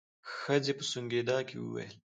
ښځې 0.35 0.73
په 0.77 0.83
سونګېدا 0.91 1.37
کې 1.47 1.55
وويل. 1.59 1.91